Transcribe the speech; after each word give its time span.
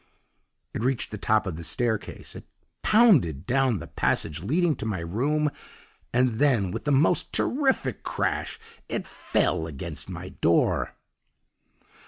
"It 0.73 0.81
reached 0.81 1.11
the 1.11 1.19
top 1.19 1.45
of 1.45 1.57
the 1.57 1.63
staircase, 1.63 2.35
it 2.35 2.45
pounded 2.81 3.45
down 3.45 3.77
the 3.77 3.85
passage 3.85 4.41
leading 4.41 4.75
to 4.77 4.85
my 4.87 4.97
room; 4.97 5.51
and 6.11 6.39
then, 6.39 6.71
with 6.71 6.85
the 6.85 6.91
most 6.91 7.31
terrific 7.31 8.01
crash, 8.01 8.57
it 8.89 9.05
FELL 9.05 9.67
against 9.67 10.09
my 10.09 10.29
door! 10.29 10.95